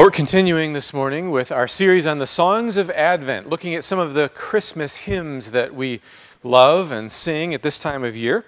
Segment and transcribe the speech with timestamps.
[0.00, 3.98] We're continuing this morning with our series on the songs of Advent, looking at some
[3.98, 6.00] of the Christmas hymns that we
[6.42, 8.46] love and sing at this time of year.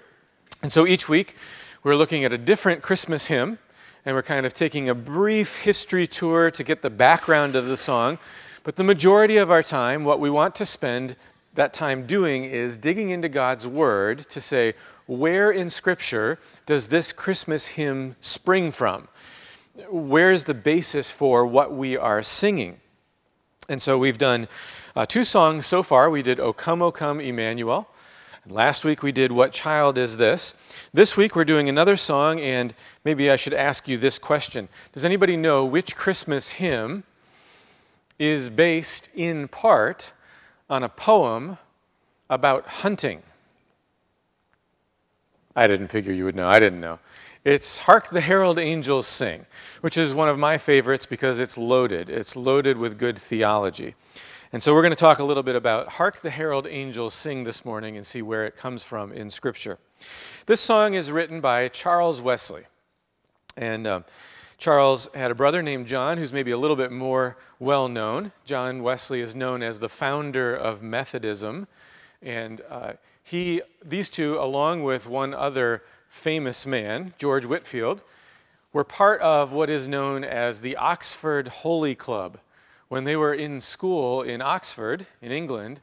[0.62, 1.36] And so each week
[1.82, 3.58] we're looking at a different Christmas hymn,
[4.06, 7.76] and we're kind of taking a brief history tour to get the background of the
[7.76, 8.18] song.
[8.64, 11.16] But the majority of our time, what we want to spend
[11.52, 14.72] that time doing is digging into God's Word to say,
[15.04, 19.06] where in Scripture does this Christmas hymn spring from?
[19.90, 22.78] Where's the basis for what we are singing?
[23.68, 24.48] And so we've done
[24.96, 26.10] uh, two songs so far.
[26.10, 27.88] We did O Come, O Come, Emmanuel.
[28.44, 30.54] And last week we did What Child Is This?
[30.92, 35.04] This week we're doing another song, and maybe I should ask you this question Does
[35.04, 37.04] anybody know which Christmas hymn
[38.18, 40.12] is based in part
[40.68, 41.56] on a poem
[42.30, 43.22] about hunting?
[45.54, 46.48] I didn't figure you would know.
[46.48, 46.98] I didn't know.
[47.44, 49.44] It's Hark the Herald Angels Sing,
[49.80, 52.08] which is one of my favorites because it's loaded.
[52.08, 53.96] It's loaded with good theology.
[54.52, 57.42] And so we're going to talk a little bit about Hark the Herald Angels Sing
[57.42, 59.78] this morning and see where it comes from in Scripture.
[60.46, 62.62] This song is written by Charles Wesley.
[63.56, 64.04] And um,
[64.58, 68.30] Charles had a brother named John who's maybe a little bit more well known.
[68.44, 71.66] John Wesley is known as the founder of Methodism.
[72.22, 72.92] And uh,
[73.24, 78.02] he, these two, along with one other famous man, George Whitefield,
[78.72, 82.38] were part of what is known as the Oxford Holy Club.
[82.88, 85.80] When they were in school in Oxford, in England,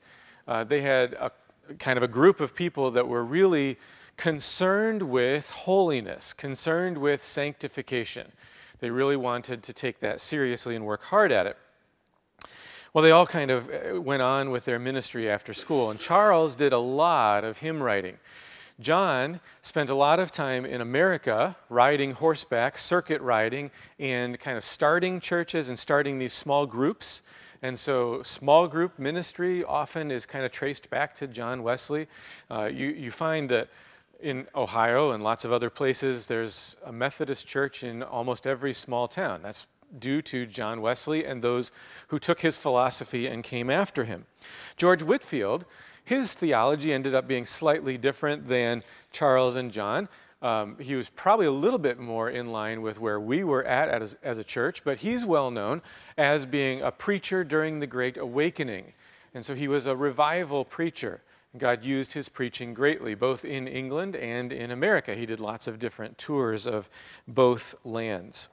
[0.47, 1.31] uh, they had a
[1.77, 3.77] kind of a group of people that were really
[4.15, 8.31] concerned with holiness, concerned with sanctification.
[8.79, 11.57] They really wanted to take that seriously and work hard at it.
[12.93, 16.55] Well, they all kind of uh, went on with their ministry after school, and Charles
[16.55, 18.17] did a lot of hymn writing.
[18.79, 24.63] John spent a lot of time in America riding horseback, circuit riding, and kind of
[24.63, 27.21] starting churches and starting these small groups.
[27.61, 32.07] And so, small group ministry often is kind of traced back to John Wesley.
[32.49, 33.67] Uh, you, you find that
[34.21, 39.09] in Ohio and lots of other places, there's a Methodist church in almost every small
[39.09, 39.41] town.
[39.41, 39.65] That's
[39.99, 41.71] due to John Wesley and those
[42.07, 44.25] who took his philosophy and came after him.
[44.77, 45.65] George Whitefield
[46.09, 48.81] his theology ended up being slightly different than
[49.11, 50.09] Charles and John.
[50.41, 54.01] Um, he was probably a little bit more in line with where we were at
[54.01, 55.83] as, as a church, but he's well known
[56.17, 58.91] as being a preacher during the Great Awakening.
[59.35, 61.21] And so he was a revival preacher.
[61.59, 65.13] God used his preaching greatly, both in England and in America.
[65.13, 66.89] He did lots of different tours of
[67.27, 68.47] both lands.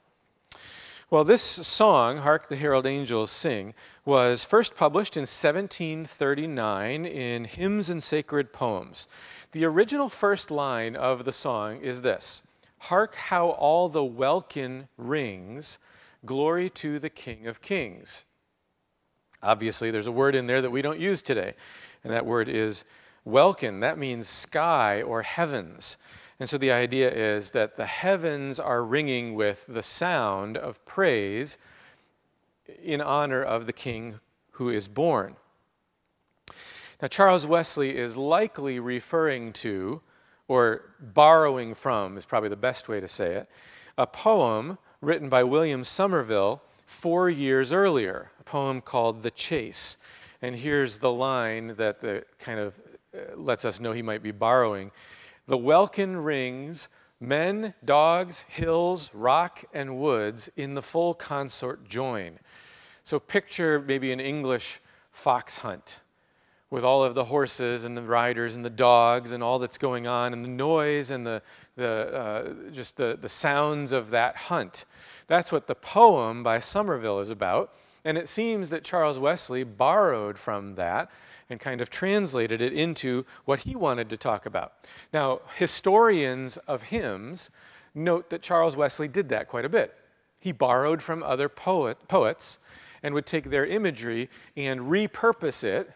[1.09, 3.73] Well, this song, Hark the Herald Angels Sing,
[4.07, 9.05] was first published in 1739 in Hymns and Sacred Poems.
[9.51, 12.41] The original first line of the song is this
[12.77, 15.77] Hark how all the welkin rings,
[16.25, 18.23] glory to the King of Kings.
[19.43, 21.53] Obviously, there's a word in there that we don't use today,
[22.05, 22.85] and that word is
[23.25, 23.81] welkin.
[23.81, 25.97] That means sky or heavens.
[26.39, 31.57] And so the idea is that the heavens are ringing with the sound of praise
[32.83, 34.19] in honor of the king
[34.51, 35.35] who is born.
[37.01, 40.01] Now, Charles Wesley is likely referring to,
[40.47, 43.49] or borrowing from, is probably the best way to say it,
[43.97, 49.97] a poem written by William Somerville four years earlier, a poem called The Chase.
[50.41, 52.73] And here's the line that the kind of
[53.13, 54.91] uh, lets us know he might be borrowing.
[55.47, 56.87] The welkin rings,
[57.19, 62.39] men, dogs, hills, rock, and woods in the full consort join.
[63.07, 64.81] So picture maybe an English
[65.13, 66.01] fox hunt
[66.69, 70.07] with all of the horses and the riders and the dogs and all that's going
[70.07, 71.41] on and the noise and the,
[71.77, 74.83] the uh, just the, the sounds of that hunt.
[75.27, 77.75] That's what the poem by Somerville is about.
[78.03, 81.09] And it seems that Charles Wesley borrowed from that
[81.49, 84.73] and kind of translated it into what he wanted to talk about.
[85.13, 87.51] Now, historians of hymns
[87.95, 89.95] note that Charles Wesley did that quite a bit.
[90.41, 92.57] He borrowed from other poet, poets
[93.03, 95.91] and would take their imagery and repurpose it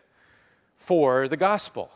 [0.77, 1.91] for the gospel.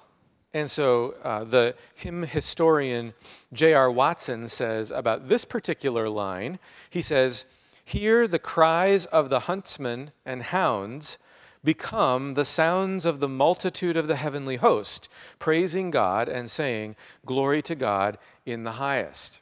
[0.54, 3.14] And so uh, the hymn historian
[3.52, 3.92] J.R.
[3.92, 6.60] Watson says about this particular line,
[6.90, 7.46] he says,
[7.84, 11.18] Hear the cries of the huntsmen and hounds
[11.66, 15.10] become the sounds of the multitude of the heavenly host,
[15.40, 19.42] praising God and saying, Glory to God in the highest.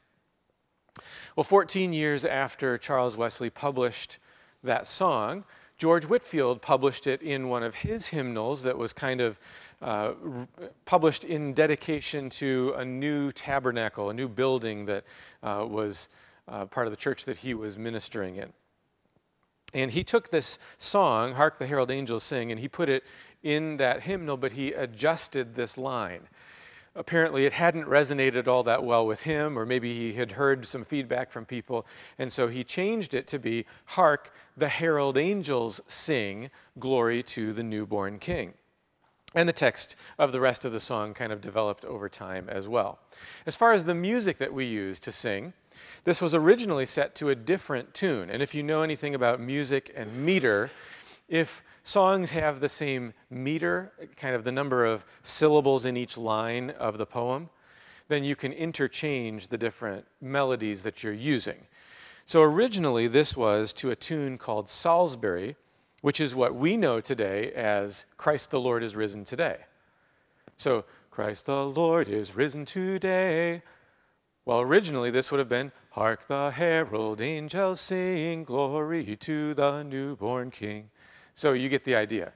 [1.36, 4.18] Well, 14 years after Charles Wesley published
[4.64, 5.44] that song,
[5.78, 9.38] George Whitefield published it in one of his hymnals that was kind of
[9.82, 10.14] uh,
[10.86, 15.04] published in dedication to a new tabernacle, a new building that
[15.42, 16.08] uh, was
[16.48, 18.54] uh, part of the church that he was ministering in.
[19.74, 23.04] And he took this song, Hark the Herald Angels Sing, and he put it
[23.42, 26.22] in that hymnal, but he adjusted this line.
[26.96, 30.86] Apparently, it hadn't resonated all that well with him, or maybe he had heard some
[30.86, 31.88] feedback from people,
[32.20, 37.64] and so he changed it to be Hark the Herald Angels Sing, Glory to the
[37.64, 38.54] Newborn King.
[39.34, 42.68] And the text of the rest of the song kind of developed over time as
[42.68, 43.00] well.
[43.48, 45.54] As far as the music that we use to sing,
[46.04, 48.30] this was originally set to a different tune.
[48.30, 50.70] And if you know anything about music and meter,
[51.28, 56.70] if songs have the same meter, kind of the number of syllables in each line
[56.72, 57.50] of the poem,
[58.08, 61.66] then you can interchange the different melodies that you're using.
[62.26, 65.56] So originally, this was to a tune called Salisbury,
[66.02, 69.58] which is what we know today as Christ the Lord is risen today.
[70.58, 73.62] So, Christ the Lord is risen today.
[74.46, 80.52] Well, originally this would have been, Hark the herald angels sing, glory to the newborn
[80.52, 80.90] king.
[81.36, 82.32] So you get the idea.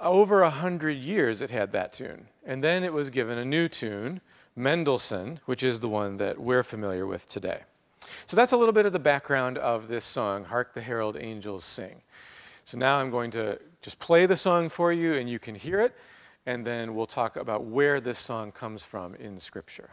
[0.00, 2.26] Over a hundred years it had that tune.
[2.44, 4.20] And then it was given a new tune,
[4.56, 7.60] Mendelssohn, which is the one that we're familiar with today.
[8.26, 11.64] So that's a little bit of the background of this song, Hark the Herald Angels
[11.64, 12.02] Sing.
[12.64, 15.80] So now I'm going to just play the song for you and you can hear
[15.80, 15.94] it,
[16.46, 19.90] and then we'll talk about where this song comes from in Scripture.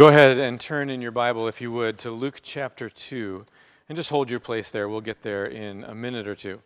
[0.00, 3.44] Go ahead and turn in your Bible, if you would, to Luke chapter 2,
[3.86, 4.88] and just hold your place there.
[4.88, 6.58] We'll get there in a minute or two.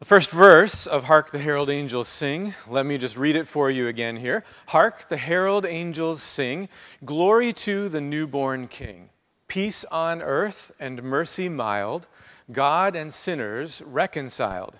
[0.00, 3.70] The first verse of Hark the Herald Angels Sing, let me just read it for
[3.70, 4.42] you again here.
[4.66, 6.68] Hark the herald angels sing,
[7.04, 9.08] glory to the newborn King.
[9.46, 12.08] Peace on earth and mercy mild,
[12.50, 14.76] God and sinners reconciled.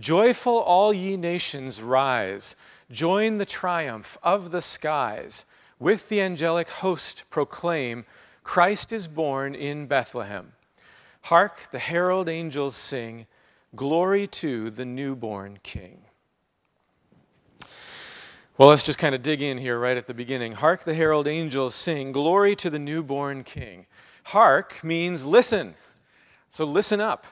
[0.00, 2.56] Joyful all ye nations rise,
[2.90, 5.44] join the triumph of the skies.
[5.80, 8.04] With the angelic host proclaim,
[8.44, 10.52] Christ is born in Bethlehem.
[11.22, 13.26] Hark the herald angels sing,
[13.74, 16.02] Glory to the newborn King.
[18.58, 20.52] Well, let's just kind of dig in here right at the beginning.
[20.52, 23.86] Hark the herald angels sing, Glory to the newborn King.
[24.24, 25.74] Hark means listen.
[26.52, 27.26] So listen up.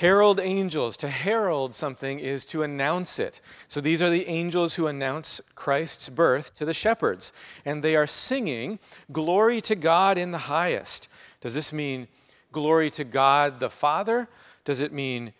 [0.00, 3.42] Herald angels, to herald something is to announce it.
[3.68, 7.32] So these are the angels who announce Christ's birth to the shepherds.
[7.66, 8.78] And they are singing,
[9.12, 11.08] Glory to God in the highest.
[11.42, 12.08] Does this mean
[12.50, 14.26] glory to God the Father?
[14.64, 15.34] Does it mean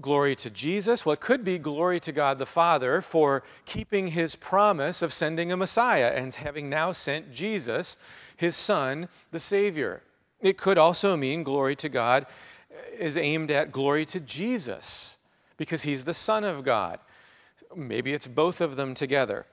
[0.00, 1.04] glory to Jesus?
[1.04, 5.50] Well, it could be glory to God the Father for keeping his promise of sending
[5.50, 7.96] a Messiah and having now sent Jesus,
[8.36, 10.00] his Son, the Savior.
[10.40, 12.26] It could also mean glory to God
[12.98, 15.16] is aimed at glory to Jesus
[15.56, 16.98] because he's the Son of God.
[17.74, 19.46] Maybe it's both of them together.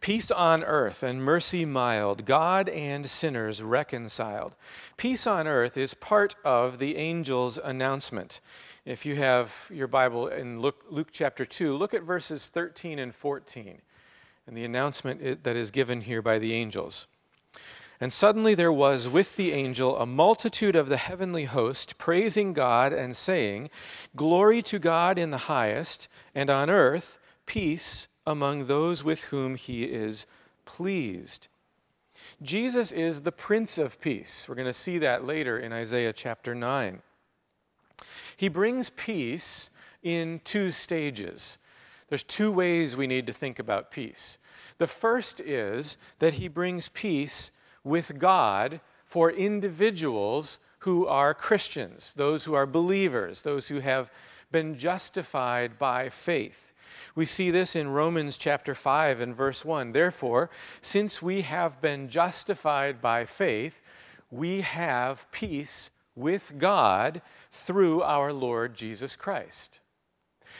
[0.00, 4.56] Peace on earth and mercy mild, God and sinners reconciled.
[4.96, 8.40] Peace on earth is part of the angel's announcement.
[8.86, 13.14] If you have your Bible in Luke, Luke chapter 2, look at verses 13 and
[13.14, 13.80] 14
[14.46, 17.06] and the announcement that is given here by the angels.
[18.02, 22.94] And suddenly there was with the angel a multitude of the heavenly host, praising God
[22.94, 23.68] and saying,
[24.16, 29.84] Glory to God in the highest, and on earth peace among those with whom he
[29.84, 30.24] is
[30.64, 31.48] pleased.
[32.40, 34.48] Jesus is the Prince of Peace.
[34.48, 37.02] We're going to see that later in Isaiah chapter 9.
[38.36, 39.68] He brings peace
[40.02, 41.58] in two stages.
[42.08, 44.38] There's two ways we need to think about peace.
[44.78, 47.50] The first is that he brings peace
[47.84, 54.10] with God for individuals who are Christians, those who are believers, those who have
[54.50, 56.72] been justified by faith.
[57.14, 59.92] We see this in Romans chapter 5 and verse 1.
[59.92, 60.50] Therefore,
[60.82, 63.80] since we have been justified by faith,
[64.30, 67.22] we have peace with God
[67.66, 69.80] through our Lord Jesus Christ.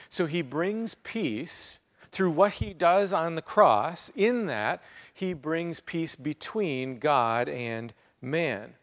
[0.08, 1.79] So he brings peace
[2.12, 4.82] through what he does on the cross, in that
[5.14, 8.74] he brings peace between God and man.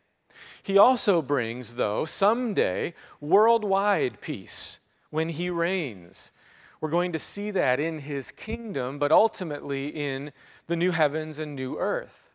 [0.64, 4.80] He also brings, though, someday worldwide peace
[5.10, 6.32] when he reigns.
[6.80, 10.32] We're going to see that in his kingdom, but ultimately in
[10.68, 12.30] the new heavens and new earth.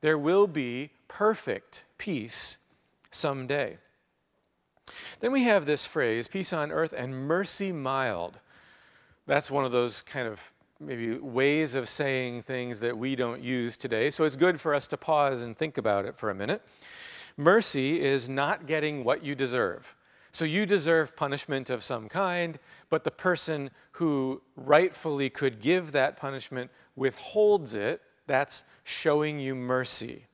[0.00, 2.58] There will be perfect peace
[3.10, 3.78] someday.
[5.20, 8.38] Then we have this phrase, peace on earth and mercy mild.
[9.30, 10.40] That's one of those kind of
[10.80, 14.10] maybe ways of saying things that we don't use today.
[14.10, 16.60] So it's good for us to pause and think about it for a minute.
[17.36, 19.86] Mercy is not getting what you deserve.
[20.32, 22.58] So you deserve punishment of some kind,
[22.88, 28.02] but the person who rightfully could give that punishment withholds it.
[28.26, 30.26] That's showing you mercy.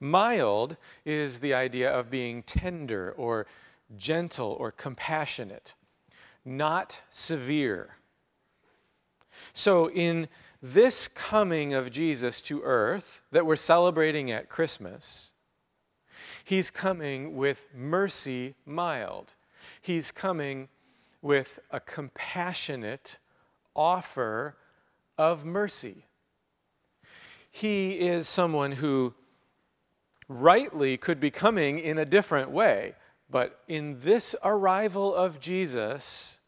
[0.00, 3.46] Mild is the idea of being tender or
[3.98, 5.74] gentle or compassionate,
[6.44, 7.96] not severe.
[9.54, 10.28] So, in
[10.62, 15.30] this coming of Jesus to earth that we're celebrating at Christmas,
[16.44, 19.32] he's coming with mercy mild.
[19.80, 20.68] He's coming
[21.20, 23.18] with a compassionate
[23.74, 24.56] offer
[25.18, 26.06] of mercy.
[27.50, 29.14] He is someone who
[30.28, 32.94] rightly could be coming in a different way.
[33.32, 36.38] But in this arrival of Jesus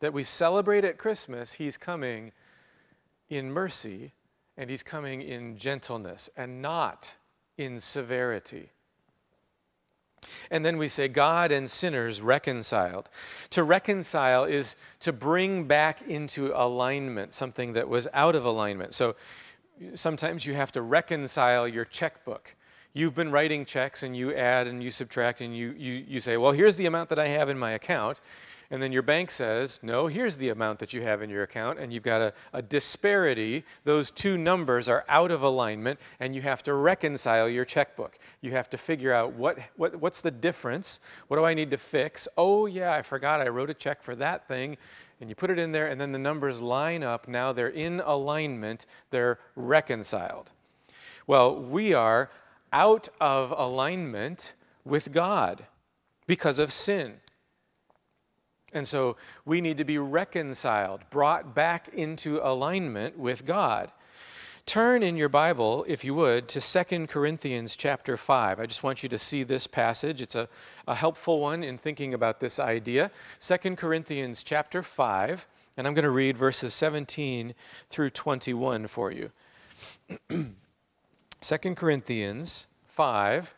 [0.00, 2.32] that we celebrate at Christmas, he's coming
[3.28, 4.10] in mercy
[4.56, 7.12] and he's coming in gentleness and not
[7.58, 8.70] in severity.
[10.50, 13.10] And then we say, God and sinners reconciled.
[13.50, 18.94] To reconcile is to bring back into alignment something that was out of alignment.
[18.94, 19.14] So
[19.94, 22.56] sometimes you have to reconcile your checkbook
[22.94, 26.36] you've been writing checks and you add and you subtract and you, you, you say,
[26.36, 28.20] well, here's the amount that I have in my account.
[28.70, 31.78] And then your bank says, no, here's the amount that you have in your account.
[31.78, 33.62] And you've got a, a disparity.
[33.84, 38.18] Those two numbers are out of alignment, and you have to reconcile your checkbook.
[38.40, 41.00] You have to figure out what, what, what's the difference?
[41.28, 42.26] What do I need to fix?
[42.38, 44.78] Oh, yeah, I forgot I wrote a check for that thing.
[45.20, 47.28] And you put it in there, and then the numbers line up.
[47.28, 50.50] Now they're in alignment, they're reconciled.
[51.26, 52.30] Well, we are
[52.74, 54.54] out of alignment
[54.84, 55.64] with God
[56.26, 57.14] because of sin.
[58.72, 59.16] And so
[59.46, 63.92] we need to be reconciled, brought back into alignment with God.
[64.66, 68.58] Turn in your Bible, if you would, to 2 Corinthians chapter 5.
[68.58, 70.20] I just want you to see this passage.
[70.20, 70.48] It's a,
[70.88, 73.10] a helpful one in thinking about this idea.
[73.40, 77.54] 2 Corinthians chapter 5, and I'm going to read verses 17
[77.90, 79.30] through 21 for you.
[81.46, 83.54] 2 Corinthians 5,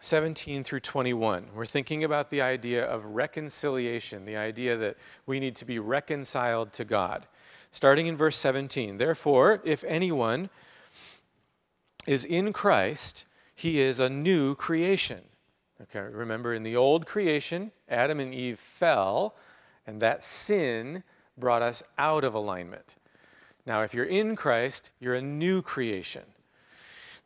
[0.00, 1.46] 17 through 21.
[1.54, 4.96] We're thinking about the idea of reconciliation, the idea that
[5.26, 7.26] we need to be reconciled to God
[7.72, 8.96] starting in verse 17.
[8.96, 10.48] Therefore, if anyone
[12.06, 15.20] is in Christ, he is a new creation.
[15.82, 19.36] Okay, remember in the old creation, Adam and Eve fell,
[19.86, 21.02] and that sin
[21.36, 22.96] brought us out of alignment.
[23.64, 26.22] Now, if you're in Christ, you're a new creation.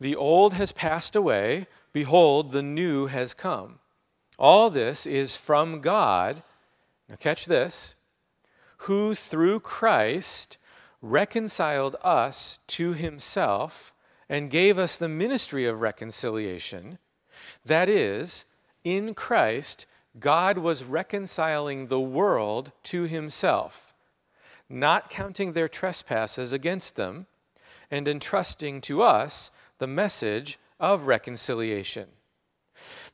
[0.02, 3.78] The old has passed away, behold, the new has come.
[4.36, 6.42] All this is from God.
[7.08, 7.94] Now, catch this
[8.78, 10.58] who through Christ
[11.02, 13.92] reconciled us to himself
[14.28, 16.98] and gave us the ministry of reconciliation.
[17.64, 18.44] That is,
[18.82, 19.86] in Christ,
[20.18, 23.94] God was reconciling the world to himself,
[24.68, 27.28] not counting their trespasses against them,
[27.88, 32.06] and entrusting to us the message of reconciliation.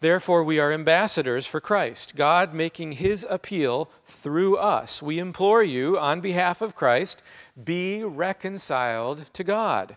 [0.01, 5.01] Therefore, we are ambassadors for Christ, God making his appeal through us.
[5.01, 7.23] We implore you, on behalf of Christ,
[7.65, 9.97] be reconciled to God.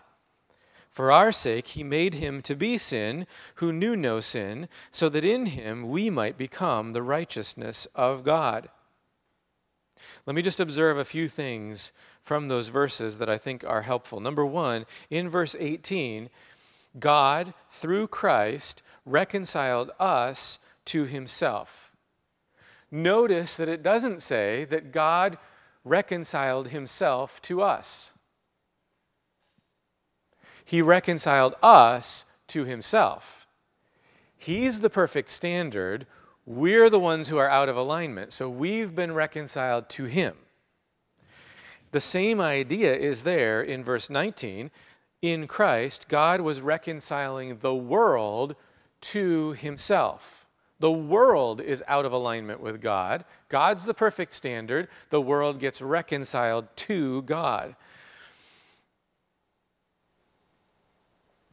[0.88, 3.26] For our sake, he made him to be sin
[3.56, 8.70] who knew no sin, so that in him we might become the righteousness of God.
[10.24, 14.20] Let me just observe a few things from those verses that I think are helpful.
[14.20, 16.30] Number one, in verse 18,
[16.98, 21.92] God, through Christ, reconciled us to himself.
[22.90, 25.38] Notice that it doesn't say that God
[25.84, 28.12] reconciled himself to us.
[30.64, 33.46] He reconciled us to himself.
[34.36, 36.06] He's the perfect standard.
[36.46, 38.32] We're the ones who are out of alignment.
[38.32, 40.34] So we've been reconciled to him.
[41.92, 44.70] The same idea is there in verse 19.
[45.22, 48.56] In Christ, God was reconciling the world
[49.02, 50.46] to himself.
[50.80, 53.24] The world is out of alignment with God.
[53.48, 54.88] God's the perfect standard.
[55.10, 57.76] The world gets reconciled to God.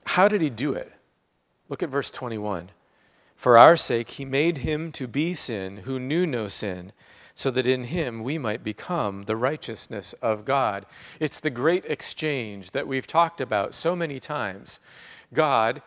[0.03, 0.91] How did he do it?
[1.69, 2.71] Look at verse 21.
[3.35, 6.91] For our sake, he made him to be sin who knew no sin,
[7.39, 10.85] so that in him we might become the righteousness of God.
[11.21, 14.79] It's the great exchange that we've talked about so many times.
[15.33, 15.81] God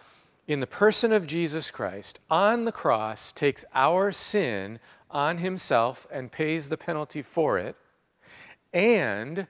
[0.47, 6.33] in the person of Jesus Christ on the cross takes our sin on himself and
[6.33, 7.77] pays the penalty for it,
[8.73, 9.47] and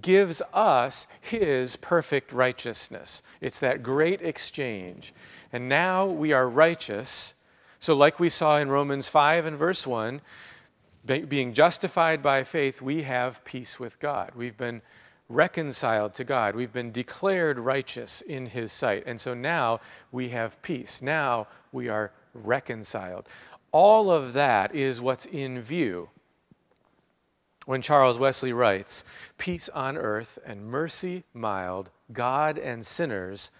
[0.00, 3.24] gives us his perfect righteousness.
[3.40, 5.12] It's that great exchange.
[5.52, 7.34] And now we are righteous.
[7.80, 10.20] So, like we saw in Romans 5 and verse 1,
[11.06, 14.32] being justified by faith, we have peace with God.
[14.34, 14.80] We've been
[15.28, 16.54] reconciled to God.
[16.54, 19.04] We've been declared righteous in His sight.
[19.06, 19.80] And so now
[20.12, 21.02] we have peace.
[21.02, 23.28] Now we are reconciled.
[23.72, 26.08] All of that is what's in view
[27.66, 29.04] when Charles Wesley writes,
[29.38, 33.50] Peace on earth and mercy mild, God and sinners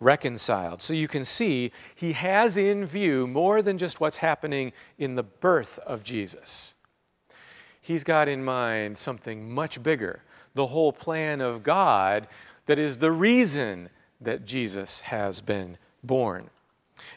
[0.00, 0.80] reconciled.
[0.80, 5.24] So you can see he has in view more than just what's happening in the
[5.24, 6.74] birth of Jesus.
[7.88, 10.20] He's got in mind something much bigger
[10.52, 12.28] the whole plan of God
[12.66, 13.88] that is the reason
[14.20, 16.50] that Jesus has been born.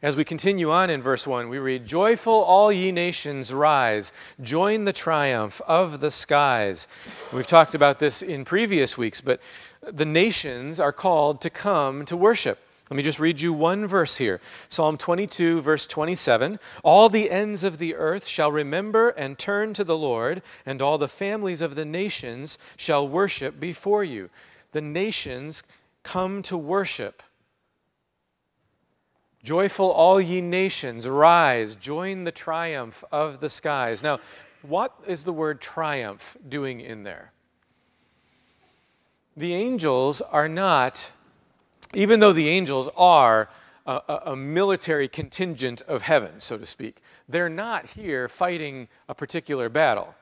[0.02, 4.86] As we continue on in verse 1, we read, Joyful, all ye nations, rise, join
[4.86, 6.88] the triumph of the skies.
[7.34, 9.42] We've talked about this in previous weeks, but
[9.82, 12.60] the nations are called to come to worship.
[12.92, 16.60] Let me just read you one verse here Psalm 22, verse 27.
[16.84, 20.98] All the ends of the earth shall remember and turn to the Lord, and all
[20.98, 24.30] the families of the nations shall worship before you.
[24.74, 25.64] The nations
[26.04, 27.24] come to worship.
[29.42, 34.04] Joyful, all ye nations, rise, join the triumph of the skies.
[34.04, 34.20] Now,
[34.64, 37.32] what is the word triumph doing in there?
[39.38, 41.10] The angels are not
[41.94, 43.50] even though the angels are
[43.86, 49.70] a, a, military contingent of heaven, so to speak, they're not here fighting a particular
[49.70, 50.14] battle.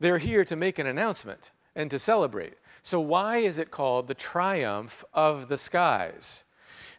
[0.00, 2.54] They're here to make an announcement and to celebrate.
[2.82, 6.44] So, why is it called the triumph of the skies?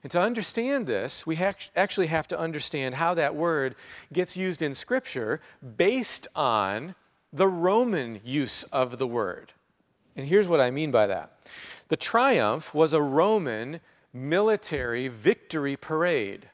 [0.03, 1.35] And to understand this, we
[1.75, 3.75] actually have to understand how that word
[4.13, 5.41] gets used in Scripture
[5.77, 6.93] based on
[7.33, 9.51] the Roman use of the word.
[10.15, 11.31] And here's what I mean by that
[11.87, 13.79] the triumph was a Roman
[14.15, 16.49] military victory parade.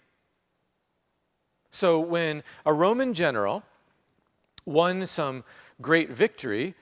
[1.70, 3.64] So when a Roman general
[4.66, 5.44] won some
[5.80, 6.76] great victory,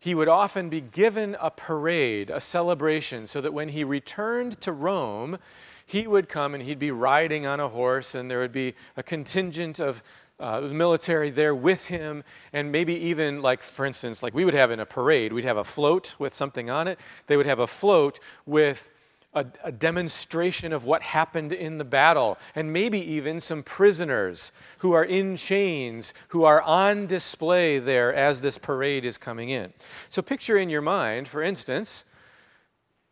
[0.00, 4.72] he would often be given a parade, a celebration, so that when he returned to
[4.72, 5.38] Rome,
[5.86, 9.02] he would come and he'd be riding on a horse, and there would be a
[9.02, 10.02] contingent of
[10.40, 14.54] uh, the military there with him, and maybe even like, for instance, like we would
[14.54, 16.98] have in a parade, we'd have a float with something on it.
[17.28, 18.90] They would have a float with
[19.34, 24.92] a, a, demonstration of what happened in the battle, and maybe even some prisoners who
[24.92, 29.72] are in chains, who are on display there as this parade is coming in.
[30.10, 32.04] So picture in your mind, for instance,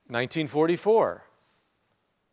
[0.08, 1.22] 1944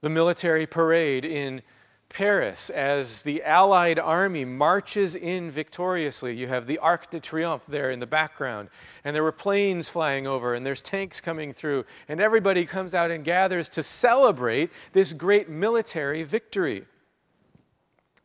[0.01, 1.61] the military parade in
[2.09, 6.35] Paris as the Allied army marches in victoriously.
[6.35, 8.69] You have the Arc de Triomphe there in the background,
[9.03, 13.11] and there were planes flying over, and there's tanks coming through, and everybody comes out
[13.11, 16.83] and gathers to celebrate this great military victory.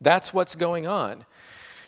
[0.01, 1.25] That's what's going on.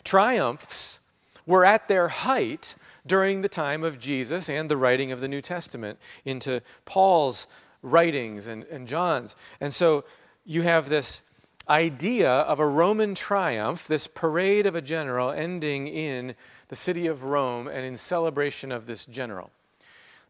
[0.03, 0.99] Triumphs
[1.45, 2.75] were at their height
[3.07, 7.47] during the time of Jesus and the writing of the New Testament into Paul's
[7.81, 9.35] writings and, and John's.
[9.61, 10.03] And so
[10.45, 11.21] you have this
[11.69, 16.35] idea of a Roman triumph, this parade of a general ending in
[16.69, 19.49] the city of Rome and in celebration of this general.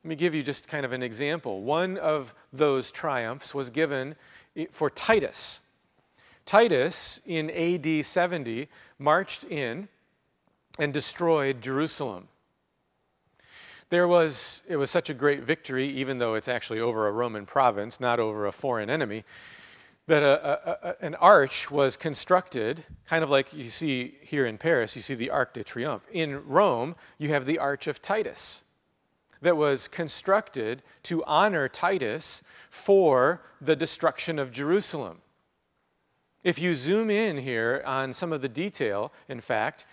[0.03, 1.61] Let me give you just kind of an example.
[1.61, 4.15] One of those triumphs was given
[4.71, 5.59] for Titus.
[6.45, 8.69] Titus, in AD 70,
[8.99, 9.87] marched in
[10.79, 12.27] and destroyed Jerusalem.
[13.89, 17.45] There was, it was such a great victory, even though it's actually over a Roman
[17.45, 19.23] province, not over a foreign enemy,
[20.07, 24.95] that a, a, an arch was constructed, kind of like you see here in Paris,
[24.95, 26.07] you see the Arc de Triomphe.
[26.13, 28.61] In Rome, you have the Arch of Titus
[29.41, 35.19] that was constructed to honor Titus for the destruction of Jerusalem.
[36.43, 39.85] If you zoom in here on some of the detail, in fact,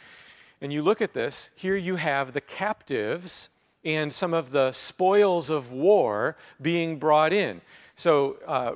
[0.61, 3.49] and you look at this, here you have the captives
[3.85, 7.61] and some of the spoils of war being brought in.
[7.97, 8.75] So, uh,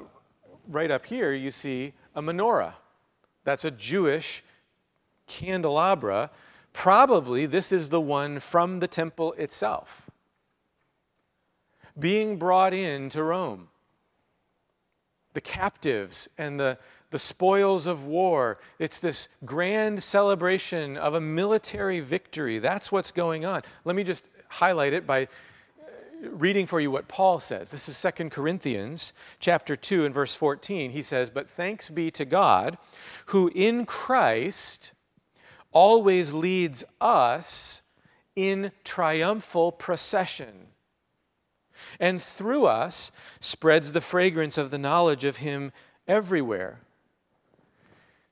[0.68, 2.74] right up here, you see a menorah.
[3.44, 4.44] That's a Jewish
[5.26, 6.30] candelabra.
[6.72, 10.08] Probably this is the one from the temple itself
[11.98, 13.68] being brought in to Rome.
[15.34, 16.78] The captives and the,
[17.10, 18.58] the spoils of war.
[18.78, 22.58] It's this grand celebration of a military victory.
[22.58, 23.62] That's what's going on.
[23.84, 25.28] Let me just highlight it by
[26.20, 27.70] reading for you what Paul says.
[27.70, 30.90] This is 2 Corinthians chapter 2 and verse 14.
[30.90, 32.78] He says, "But thanks be to God,
[33.26, 34.92] who in Christ
[35.72, 37.82] always leads us
[38.34, 40.68] in triumphal procession,
[42.00, 45.72] and through us spreads the fragrance of the knowledge of him
[46.06, 46.80] everywhere."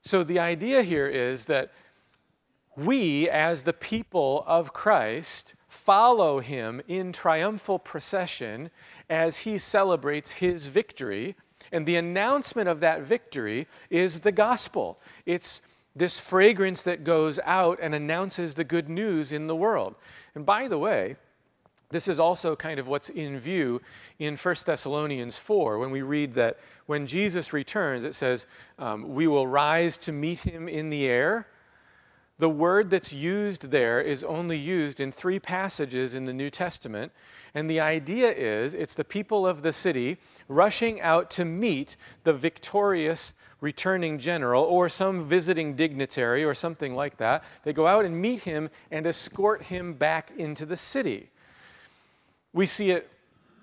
[0.02, 1.72] So the idea here is that
[2.76, 8.70] we, as the people of Christ, follow him in triumphal procession
[9.10, 11.36] as he celebrates his victory.
[11.72, 14.98] And the announcement of that victory is the gospel.
[15.26, 15.60] It's
[15.94, 19.94] this fragrance that goes out and announces the good news in the world.
[20.34, 21.16] And by the way,
[21.88, 23.80] this is also kind of what's in view
[24.18, 28.46] in 1 Thessalonians 4 when we read that when Jesus returns, it says,
[28.78, 31.46] um, We will rise to meet him in the air
[32.38, 37.10] the word that's used there is only used in three passages in the New Testament.
[37.54, 40.18] And the idea is it's the people of the city
[40.48, 47.16] rushing out to meet the victorious returning general or some visiting dignitary or something like
[47.16, 47.44] that.
[47.64, 51.30] They go out and meet him and escort him back into the city.
[52.52, 53.08] We see it,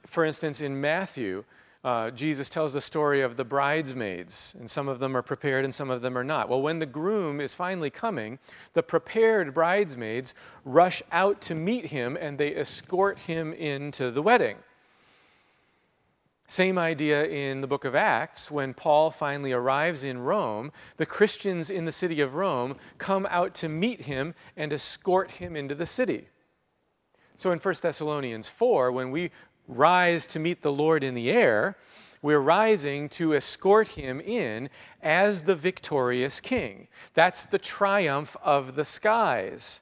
[0.08, 1.44] for instance, in Matthew
[1.84, 5.76] uh, Jesus tells the story of the bridesmaids, and some of them are prepared and
[5.76, 6.48] some of them are not.
[6.48, 8.40] Well, when the groom is finally coming,
[8.74, 14.58] the prepared bridesmaids rush out to meet him and they escort him into the wedding.
[16.48, 20.72] Same idea in the book of Acts when Paul finally arrives in Rome.
[20.98, 25.56] The Christians in the city of Rome come out to meet him and escort him
[25.56, 26.28] into the city.
[27.38, 29.32] So in 1 Thessalonians 4, when we
[29.68, 31.78] rise to meet the Lord in the air,
[32.22, 34.70] we're rising to escort him in
[35.02, 36.88] as the victorious king.
[37.14, 39.82] That's the triumph of the skies.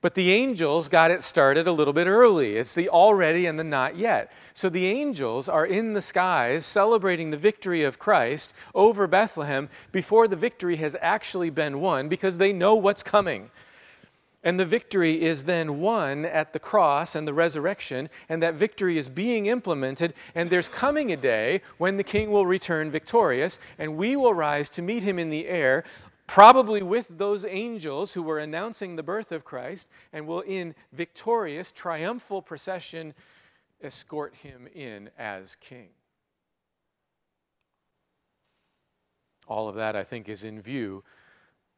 [0.00, 2.56] But the angels got it started a little bit early.
[2.56, 4.30] It's the already and the not yet.
[4.52, 10.28] So the angels are in the skies celebrating the victory of Christ over Bethlehem before
[10.28, 13.50] the victory has actually been won because they know what's coming.
[14.44, 18.98] And the victory is then won at the cross and the resurrection, and that victory
[18.98, 20.12] is being implemented.
[20.34, 24.68] And there's coming a day when the king will return victorious, and we will rise
[24.70, 25.84] to meet him in the air,
[26.26, 31.72] probably with those angels who were announcing the birth of Christ, and will, in victorious,
[31.72, 33.14] triumphal procession,
[33.82, 35.88] escort him in as king.
[39.48, 41.02] All of that, I think, is in view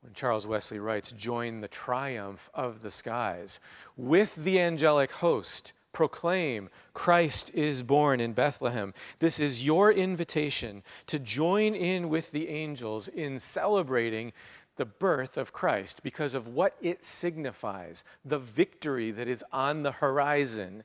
[0.06, 3.58] when Charles Wesley writes, Join the triumph of the skies.
[3.96, 8.94] With the angelic host, proclaim Christ is born in Bethlehem.
[9.18, 14.32] This is your invitation to join in with the angels in celebrating
[14.76, 19.90] the birth of Christ because of what it signifies, the victory that is on the
[19.90, 20.84] horizon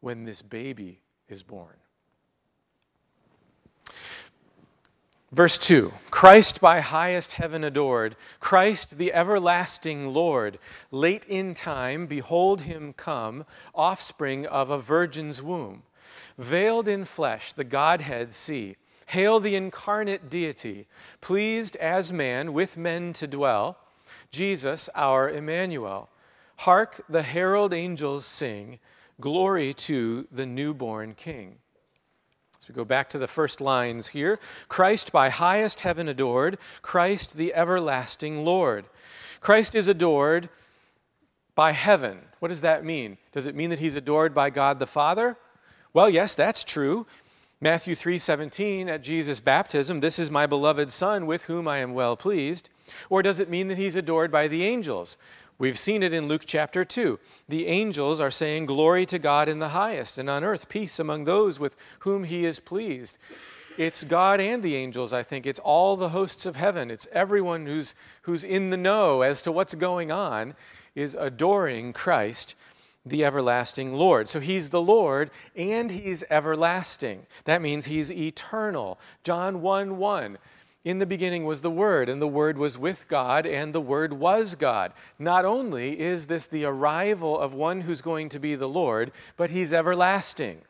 [0.00, 1.76] when this baby is born.
[5.32, 10.58] Verse 2 Christ by highest heaven adored, Christ the everlasting Lord,
[10.90, 15.84] late in time, behold him come, offspring of a virgin's womb.
[16.36, 18.76] Veiled in flesh, the Godhead see.
[19.06, 20.86] Hail the incarnate deity,
[21.22, 23.78] pleased as man with men to dwell.
[24.32, 26.10] Jesus, our Emmanuel.
[26.56, 28.78] Hark the herald angels sing,
[29.18, 31.56] Glory to the newborn King.
[32.62, 37.36] So we go back to the first lines here Christ by highest heaven adored, Christ
[37.36, 38.84] the everlasting Lord.
[39.40, 40.48] Christ is adored
[41.56, 42.20] by heaven.
[42.38, 43.18] What does that mean?
[43.32, 45.36] Does it mean that he's adored by God the Father?
[45.92, 47.04] Well, yes, that's true.
[47.60, 52.16] Matthew 3:17 at Jesus' baptism, this is my beloved son with whom I am well
[52.16, 52.70] pleased.
[53.10, 55.16] Or does it mean that he's adored by the angels?
[55.58, 57.18] We've seen it in Luke chapter 2.
[57.48, 61.24] The angels are saying, Glory to God in the highest, and on earth peace among
[61.24, 63.18] those with whom he is pleased.
[63.78, 65.46] It's God and the angels, I think.
[65.46, 66.90] It's all the hosts of heaven.
[66.90, 70.54] It's everyone who's, who's in the know as to what's going on
[70.94, 72.54] is adoring Christ,
[73.06, 74.28] the everlasting Lord.
[74.28, 77.26] So he's the Lord and he's everlasting.
[77.44, 78.98] That means he's eternal.
[79.24, 80.38] John 1 1.
[80.84, 84.12] In the beginning was the Word, and the Word was with God, and the Word
[84.12, 84.92] was God.
[85.18, 89.50] Not only is this the arrival of one who's going to be the Lord, but
[89.50, 90.60] He's everlasting.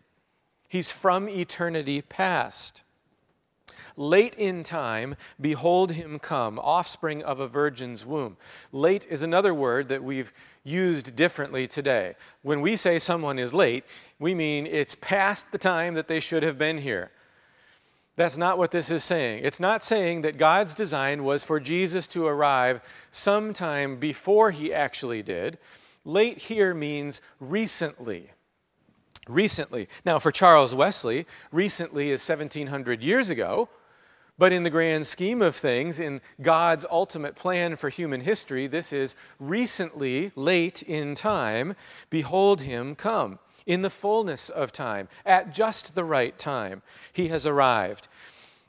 [0.68, 2.83] He's from eternity past.
[3.96, 8.37] Late in time, behold him come, offspring of a virgin's womb.
[8.72, 10.33] Late is another word that we've
[10.64, 12.14] used differently today.
[12.40, 13.85] When we say someone is late,
[14.18, 17.11] we mean it's past the time that they should have been here.
[18.16, 19.44] That's not what this is saying.
[19.44, 25.22] It's not saying that God's design was for Jesus to arrive sometime before he actually
[25.22, 25.59] did.
[26.05, 28.31] Late here means recently.
[29.29, 29.88] Recently.
[30.05, 33.68] Now, for Charles Wesley, recently is 1700 years ago,
[34.37, 38.92] but in the grand scheme of things, in God's ultimate plan for human history, this
[38.92, 41.77] is recently, late in time,
[42.11, 47.46] behold him come in the fullness of time, at just the right time, he has
[47.46, 48.09] arrived.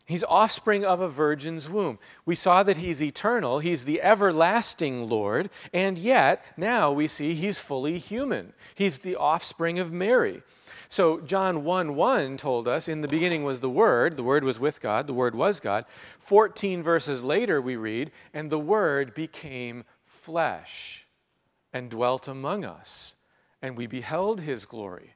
[0.06, 1.97] He's offspring of a virgin's womb.
[2.25, 7.60] We saw that he's eternal, he's the everlasting Lord, and yet now we see he's
[7.60, 8.51] fully human.
[8.75, 10.43] He's the offspring of Mary.
[10.89, 14.60] So John 1 1 told us, In the beginning was the Word, the Word was
[14.60, 15.86] with God, the Word was God.
[16.19, 21.06] 14 verses later we read, And the Word became flesh
[21.71, 23.15] and dwelt among us
[23.63, 25.15] and we beheld his glory.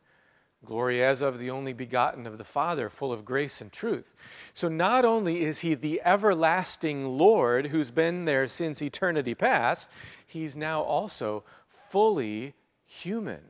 [0.65, 4.15] Glory as of the only begotten of the Father, full of grace and truth.
[4.53, 9.87] So not only is he the everlasting Lord who's been there since eternity past,
[10.25, 11.43] he's now also
[11.91, 12.55] fully
[12.85, 13.41] human,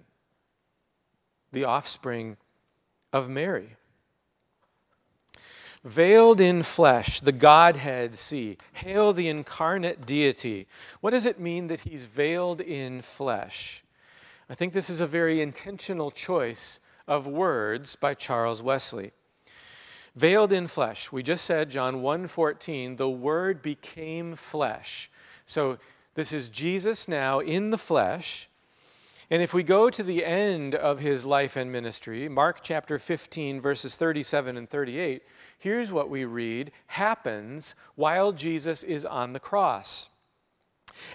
[1.53, 2.35] the offspring
[3.13, 3.77] of Mary.
[5.83, 8.57] Veiled in flesh, the Godhead see.
[8.73, 10.67] Hail the incarnate deity.
[11.01, 13.83] What does it mean that he's veiled in flesh?
[14.49, 19.11] I think this is a very intentional choice of words by Charles Wesley.
[20.15, 21.11] Veiled in flesh.
[21.11, 25.11] We just said John 1:14, the word became flesh.
[25.45, 25.77] So
[26.15, 28.49] this is Jesus now in the flesh.
[29.29, 33.59] And if we go to the end of his life and ministry, Mark chapter 15
[33.59, 35.23] verses 37 and 38,
[35.59, 40.09] here's what we read happens while Jesus is on the cross.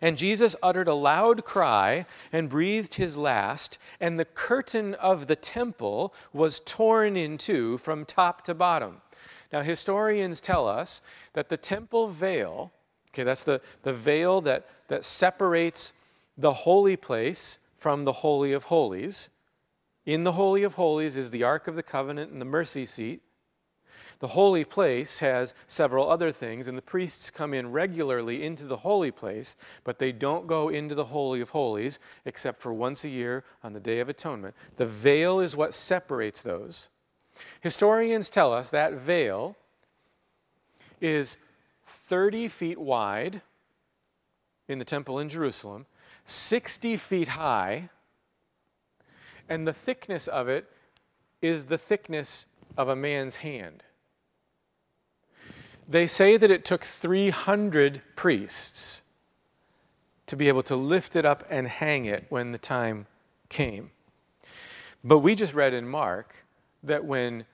[0.01, 5.37] And Jesus uttered a loud cry and breathed his last, and the curtain of the
[5.37, 9.01] temple was torn in two from top to bottom.
[9.53, 11.01] Now, historians tell us
[11.35, 12.73] that the temple veil,
[13.11, 15.93] okay, that's the, the veil that, that separates
[16.39, 19.29] the holy place from the Holy of Holies.
[20.07, 23.23] In the Holy of Holies is the Ark of the Covenant and the mercy seat.
[24.23, 28.77] The holy place has several other things, and the priests come in regularly into the
[28.77, 33.09] holy place, but they don't go into the Holy of Holies except for once a
[33.09, 34.55] year on the Day of Atonement.
[34.77, 36.89] The veil is what separates those.
[37.63, 39.57] Historians tell us that veil
[41.01, 41.37] is
[42.09, 43.43] 30 feet wide
[44.69, 45.85] in the temple in Jerusalem,
[46.27, 47.91] 60 feet high,
[49.49, 50.71] and the thickness of it
[51.41, 53.83] is the thickness of a man's hand.
[55.89, 59.03] They say that it took 300 priests
[60.27, 63.07] to be able to lift it up and hang it when the time
[63.49, 63.91] came.
[65.05, 66.35] But we just read in Mark
[66.85, 67.45] that when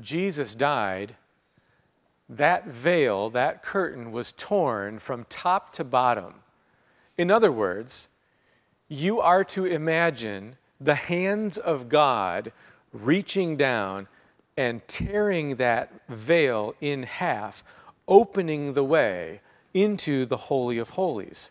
[0.00, 1.16] Jesus died,
[2.28, 6.34] that veil, that curtain was torn from top to bottom.
[7.18, 8.06] In other words,
[8.88, 12.52] you are to imagine the hands of God
[12.92, 14.06] reaching down
[14.60, 17.64] and tearing that veil in half
[18.06, 19.40] opening the way
[19.72, 21.48] into the Holy of Holies,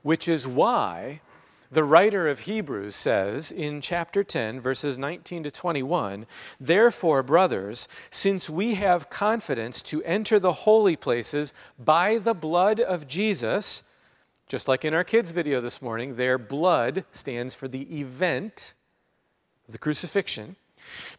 [0.00, 1.20] which is why
[1.70, 6.24] the writer of Hebrews says in chapter 10, verses 19 to 21
[6.58, 13.06] Therefore, brothers, since we have confidence to enter the holy places by the blood of
[13.06, 13.82] Jesus,
[14.48, 18.72] just like in our kids' video this morning, their blood stands for the event
[19.68, 20.56] the crucifixion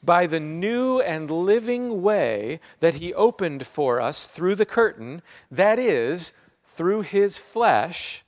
[0.03, 5.79] by the new and living way that he opened for us through the curtain, that
[5.79, 6.31] is,
[6.75, 8.23] through his flesh.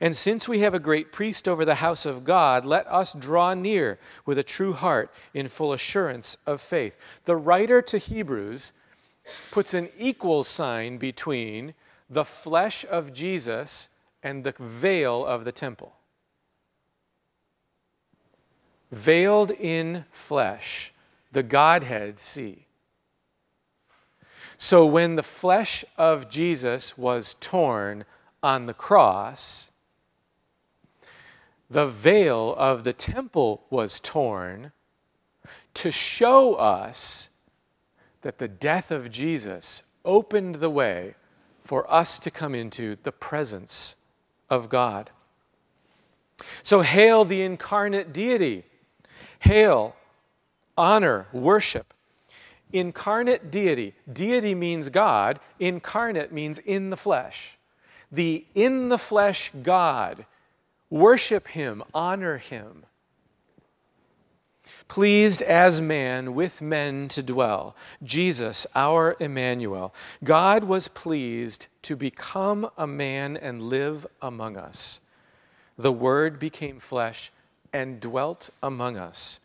[0.00, 3.54] And since we have a great priest over the house of God, let us draw
[3.54, 6.96] near with a true heart in full assurance of faith.
[7.24, 8.72] The writer to Hebrews
[9.50, 11.74] puts an equal sign between
[12.10, 13.88] the flesh of Jesus
[14.22, 15.94] and the veil of the temple
[18.94, 20.92] veiled in flesh,
[21.32, 22.66] the Godhead see.
[24.56, 28.04] So when the flesh of Jesus was torn
[28.42, 29.68] on the cross,
[31.70, 34.70] the veil of the temple was torn
[35.74, 37.28] to show us
[38.22, 41.14] that the death of Jesus opened the way
[41.64, 43.96] for us to come into the presence
[44.50, 45.10] of God.
[46.62, 48.64] So, hail the incarnate deity
[49.44, 49.94] hail,
[50.76, 51.92] honor, worship.
[52.72, 53.94] Incarnate deity.
[54.12, 57.56] Deity means God, incarnate means in the flesh.
[58.10, 60.24] The in the flesh God.
[60.90, 62.84] Worship him, honor him.
[64.88, 67.76] Pleased as man with men to dwell.
[68.02, 69.94] Jesus, our Emmanuel.
[70.22, 75.00] God was pleased to become a man and live among us.
[75.78, 77.30] The Word became flesh
[77.74, 79.40] and dwelt among us.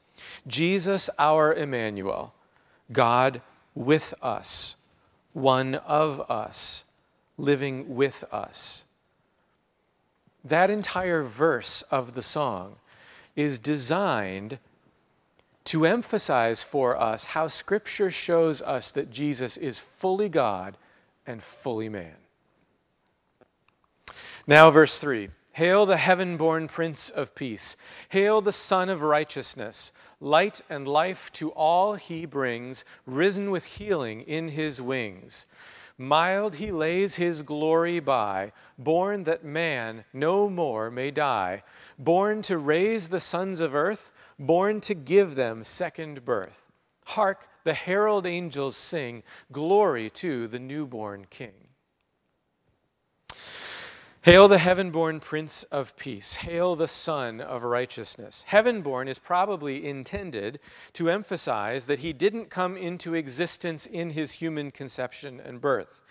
[0.47, 2.33] Jesus, our Emmanuel,
[2.93, 3.41] God
[3.75, 4.75] with us,
[5.33, 6.83] one of us,
[7.37, 8.85] living with us.
[10.45, 12.75] That entire verse of the song
[13.35, 14.59] is designed
[15.65, 20.77] to emphasize for us how Scripture shows us that Jesus is fully God
[21.25, 22.15] and fully man.
[24.47, 25.29] Now, verse 3
[25.60, 27.76] Hail the heaven born Prince of Peace.
[28.08, 29.91] Hail the Sun of Righteousness.
[30.22, 35.45] Light and life to all he brings, risen with healing in his wings.
[35.98, 41.62] Mild he lays his glory by, born that man no more may die,
[41.98, 46.72] born to raise the sons of earth, born to give them second birth.
[47.04, 51.67] Hark, the herald angels sing, Glory to the newborn King.
[54.23, 56.34] Hail the heaven born Prince of Peace.
[56.34, 58.43] Hail the Son of Righteousness.
[58.47, 60.60] Heaven born is probably intended
[60.91, 66.01] to emphasize that he didn't come into existence in his human conception and birth.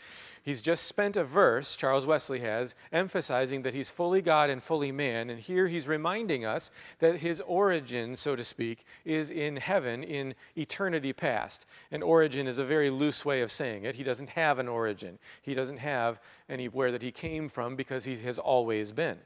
[0.49, 4.91] He's just spent a verse, Charles Wesley has, emphasizing that he's fully God and fully
[4.91, 5.29] man.
[5.29, 10.35] And here he's reminding us that his origin, so to speak, is in heaven, in
[10.57, 11.67] eternity past.
[11.91, 13.95] And origin is a very loose way of saying it.
[13.95, 18.17] He doesn't have an origin, he doesn't have anywhere that he came from because he
[18.17, 19.19] has always been.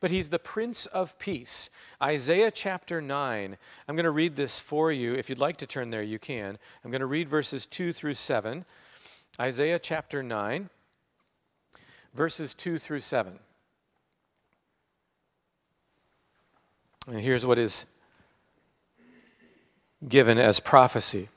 [0.00, 1.70] But he's the Prince of Peace.
[2.02, 3.56] Isaiah chapter 9.
[3.86, 5.14] I'm going to read this for you.
[5.14, 6.58] If you'd like to turn there, you can.
[6.84, 8.64] I'm going to read verses 2 through 7.
[9.38, 10.70] Isaiah chapter 9,
[12.14, 13.38] verses 2 through 7.
[17.08, 17.84] And here's what is
[20.08, 21.28] given as prophecy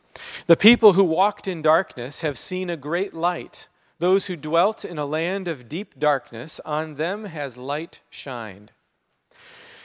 [0.47, 3.67] The people who walked in darkness have seen a great light.
[3.99, 8.71] Those who dwelt in a land of deep darkness, on them has light shined.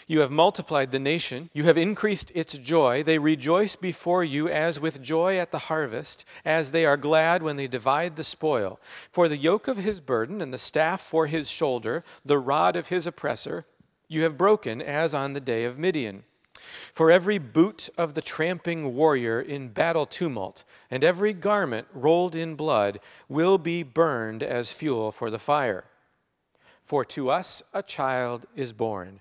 [0.07, 3.03] You have multiplied the nation, you have increased its joy.
[3.03, 7.57] They rejoice before you as with joy at the harvest, as they are glad when
[7.57, 8.79] they divide the spoil.
[9.13, 12.89] For the yoke of his burden and the staff for his shoulder, the rod of
[12.89, 13.65] his oppressor,
[14.07, 16.25] you have broken as on the day of Midian.
[16.93, 22.57] For every boot of the tramping warrior in battle tumult, and every garment rolled in
[22.57, 25.85] blood, will be burned as fuel for the fire.
[26.85, 29.21] For to us a child is born,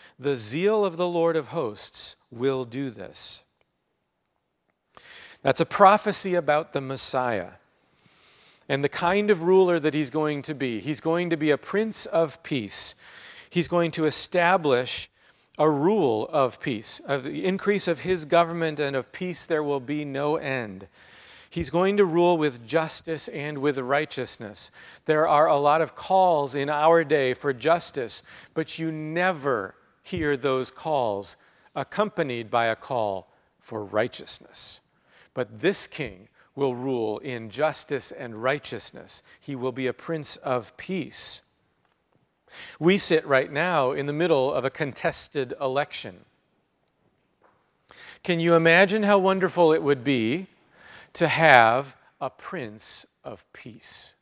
[0.21, 3.41] The zeal of the Lord of hosts will do this.
[5.41, 7.49] That's a prophecy about the Messiah
[8.69, 10.79] and the kind of ruler that he's going to be.
[10.79, 12.95] He's going to be a prince of peace
[13.51, 15.11] he's going to establish
[15.59, 16.99] a rule of peace.
[17.05, 20.87] Of the increase of his government and of peace, there will be no end.
[21.51, 24.71] He's going to rule with justice and with righteousness.
[25.05, 29.75] There are a lot of calls in our day for justice, but you never
[30.11, 31.37] hear those calls
[31.73, 33.31] accompanied by a call
[33.61, 34.81] for righteousness.
[35.33, 39.23] But this king will rule in justice and righteousness.
[39.39, 41.41] He will be a prince of peace.
[42.77, 46.25] We sit right now in the middle of a contested election.
[48.23, 50.47] Can you imagine how wonderful it would be
[51.13, 54.13] to have a prince of peace?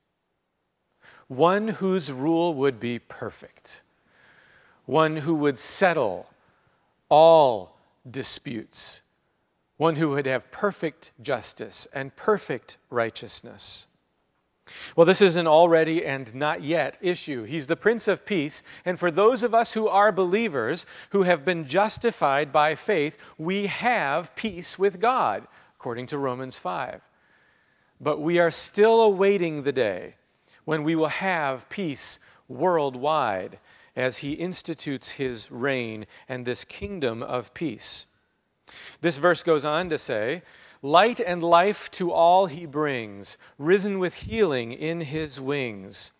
[1.27, 3.81] One whose rule would be perfect,
[4.89, 6.27] one who would settle
[7.09, 7.77] all
[8.09, 9.01] disputes,
[9.77, 13.85] one who would have perfect justice and perfect righteousness.
[14.95, 17.43] Well, this is an already and not yet issue.
[17.43, 21.45] He's the Prince of Peace, and for those of us who are believers, who have
[21.45, 26.99] been justified by faith, we have peace with God, according to Romans 5.
[28.01, 30.15] But we are still awaiting the day
[30.65, 32.17] when we will have peace
[32.47, 33.59] worldwide
[33.99, 38.05] as He institutes His reign and this kingdom of peace.
[39.01, 40.43] This verse goes on to say,
[40.81, 46.13] Light and life to all he brings, risen with healing in his wings.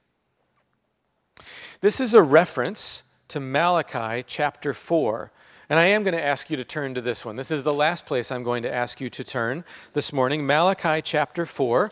[1.79, 5.31] This is a reference to Malachi chapter 4.
[5.69, 7.35] And I am going to ask you to turn to this one.
[7.35, 9.63] This is the last place I'm going to ask you to turn
[9.93, 10.45] this morning.
[10.45, 11.91] Malachi chapter 4.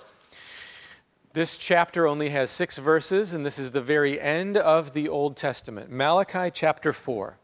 [1.38, 5.38] This chapter only has six verses, and this is the very end of the Old
[5.38, 5.92] Testament.
[5.92, 7.38] Malachi chapter 4.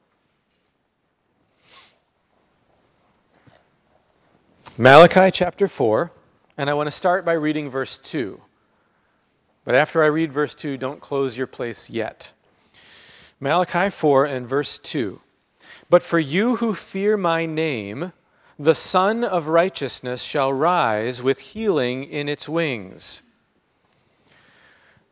[4.79, 6.11] Malachi chapter 4,
[6.57, 8.41] and I want to start by reading verse 2.
[9.63, 12.31] But after I read verse 2, don't close your place yet.
[13.39, 15.21] Malachi 4 and verse 2.
[15.91, 18.11] But for you who fear my name,
[18.57, 23.21] the Sun of Righteousness shall rise with healing in its wings.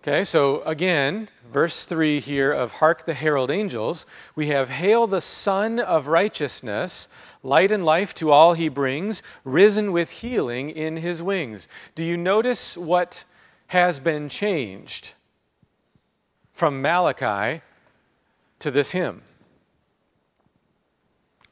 [0.03, 5.21] Okay, so again, verse 3 here of Hark the Herald Angels, we have Hail the
[5.21, 7.07] Son of Righteousness
[7.43, 11.67] light and life to all he brings, risen with healing in his wings.
[11.93, 13.23] Do you notice what
[13.67, 15.11] has been changed
[16.53, 17.61] from Malachi
[18.57, 19.21] to this hymn?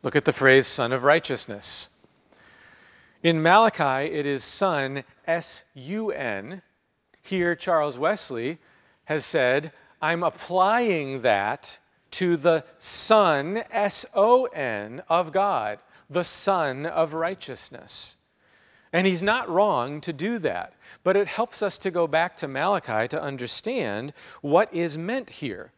[0.02, 1.90] Look at the phrase Son of Righteousness.
[3.22, 6.64] In Malachi, it is Son, S U N.
[7.30, 8.58] Here, Charles Wesley
[9.04, 9.72] has said,
[10.02, 11.78] I'm applying that
[12.12, 15.78] to the Son, S O N, of God,
[16.10, 18.16] the Son of righteousness.
[18.94, 20.74] And he's not wrong to do that,
[21.04, 24.12] but it helps us to go back to Malachi to understand
[24.42, 25.72] what is meant here.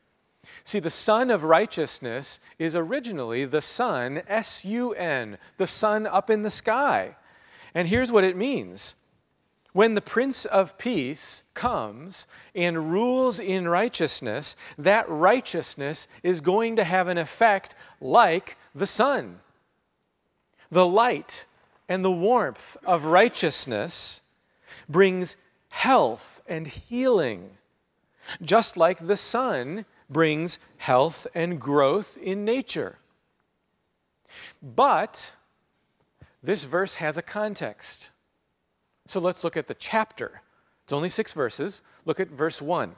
[0.64, 6.30] See, the Son of righteousness is originally the Sun, S U N, the sun up
[6.30, 7.14] in the sky.
[7.76, 8.95] And here's what it means
[9.74, 16.84] when the Prince of Peace comes and rules in righteousness, that righteousness is going to
[16.84, 19.39] have an effect like the sun.
[20.72, 21.45] The light
[21.88, 24.22] and the warmth of righteousness
[24.89, 25.36] brings
[25.69, 27.49] health and healing,
[28.41, 32.97] just like the sun brings health and growth in nature.
[34.61, 35.30] But
[36.43, 38.11] this verse has a context.
[39.12, 40.41] So let's look at the chapter.
[40.86, 41.82] It's only six verses.
[42.05, 42.95] Look at verse 1.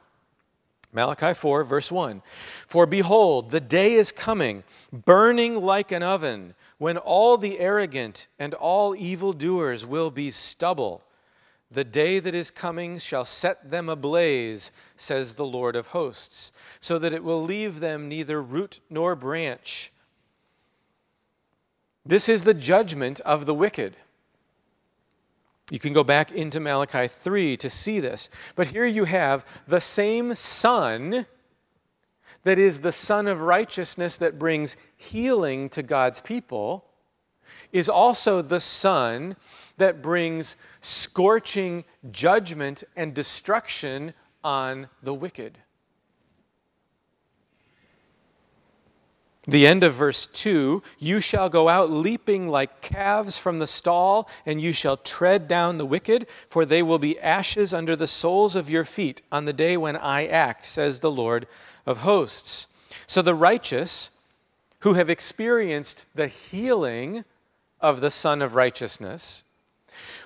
[0.91, 2.22] Malachi 4, verse 1.
[2.68, 8.53] For behold, the day is coming, burning like an oven, when all the arrogant and
[8.53, 11.01] all evildoers will be stubble.
[11.72, 16.99] The day that is coming shall set them ablaze, says the Lord of hosts, so
[16.99, 19.91] that it will leave them neither root nor branch.
[22.05, 23.97] This is the judgment of the wicked.
[25.72, 28.30] You can go back into Malachi 3 to see this.
[28.55, 31.26] But here you have the same Son
[32.43, 36.86] that is the Son of righteousness that brings healing to God's people,
[37.72, 39.36] is also the Son
[39.78, 45.57] that brings scorching judgment and destruction on the wicked.
[49.45, 54.29] The end of verse 2 You shall go out leaping like calves from the stall,
[54.45, 58.55] and you shall tread down the wicked, for they will be ashes under the soles
[58.55, 61.45] of your feet on the day when I act, says the Lord
[61.85, 62.67] of hosts.
[63.05, 64.09] So the righteous,
[64.79, 67.25] who have experienced the healing
[67.81, 69.43] of the Son of Righteousness,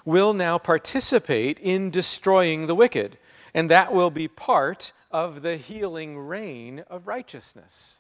[0.06, 3.18] will now participate in destroying the wicked,
[3.56, 7.98] and that will be part of the healing reign of righteousness.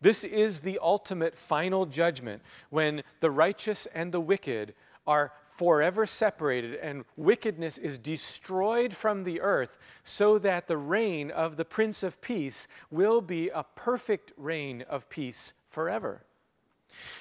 [0.00, 4.74] This is the ultimate final judgment when the righteous and the wicked
[5.06, 11.56] are forever separated and wickedness is destroyed from the earth so that the reign of
[11.56, 16.24] the Prince of Peace will be a perfect reign of peace forever.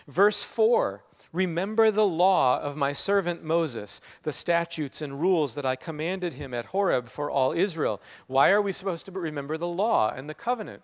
[0.07, 1.03] Verse 4
[1.33, 6.53] Remember the law of my servant Moses, the statutes and rules that I commanded him
[6.53, 8.01] at Horeb for all Israel.
[8.27, 10.81] Why are we supposed to remember the law and the covenant?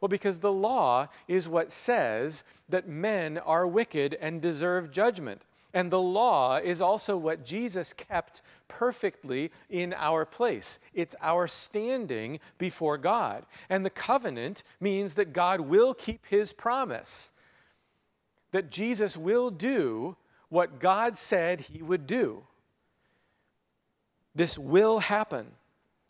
[0.00, 5.42] Well, because the law is what says that men are wicked and deserve judgment.
[5.74, 10.78] And the law is also what Jesus kept perfectly in our place.
[10.94, 13.44] It's our standing before God.
[13.68, 17.30] And the covenant means that God will keep his promise,
[18.52, 20.16] that Jesus will do
[20.48, 22.42] what God said he would do.
[24.34, 25.46] This will happen.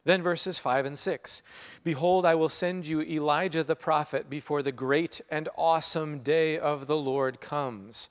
[0.09, 1.43] Then verses 5 and 6
[1.85, 6.87] Behold, I will send you Elijah the prophet before the great and awesome day of
[6.87, 8.09] the Lord comes.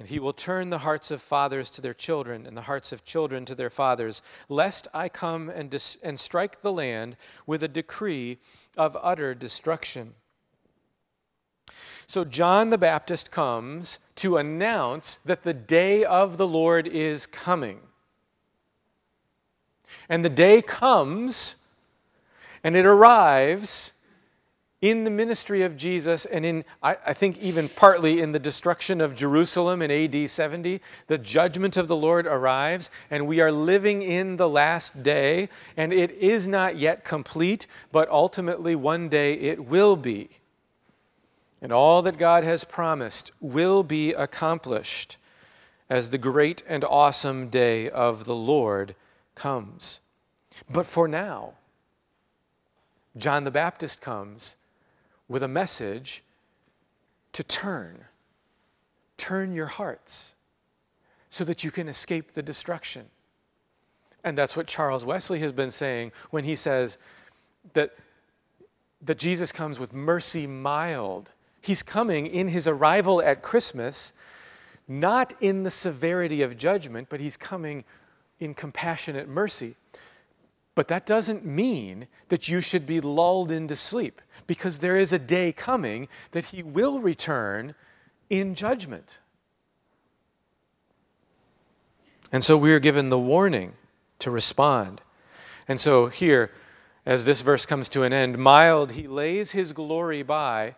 [0.00, 3.04] And he will turn the hearts of fathers to their children, and the hearts of
[3.04, 7.16] children to their fathers, lest I come and, dis- and strike the land
[7.46, 8.40] with a decree
[8.76, 10.16] of utter destruction.
[12.08, 17.82] So John the Baptist comes to announce that the day of the Lord is coming.
[20.08, 21.56] And the day comes
[22.64, 23.92] and it arrives
[24.82, 29.00] in the ministry of Jesus and in, I, I, think, even partly in the destruction
[29.00, 30.80] of Jerusalem in AD 70.
[31.06, 35.92] The judgment of the Lord arrives, and we are living in the last day, and
[35.92, 40.28] it is not yet complete, but ultimately one day it will be.
[41.62, 45.16] And all that God has promised will be accomplished
[45.88, 48.94] as the great and awesome day of the Lord
[49.36, 50.00] comes.
[50.70, 51.52] But for now,
[53.16, 54.56] John the Baptist comes
[55.28, 56.22] with a message
[57.32, 57.98] to turn.
[59.16, 60.34] Turn your hearts
[61.30, 63.04] so that you can escape the destruction.
[64.24, 66.98] And that's what Charles Wesley has been saying when he says
[67.74, 67.94] that,
[69.02, 71.30] that Jesus comes with mercy mild.
[71.60, 74.12] He's coming in his arrival at Christmas,
[74.88, 77.84] not in the severity of judgment, but he's coming
[78.40, 79.76] in compassionate mercy.
[80.74, 85.18] But that doesn't mean that you should be lulled into sleep, because there is a
[85.18, 87.74] day coming that he will return
[88.28, 89.18] in judgment.
[92.32, 93.72] And so we are given the warning
[94.18, 95.00] to respond.
[95.68, 96.50] And so here,
[97.06, 100.74] as this verse comes to an end, mild he lays his glory by,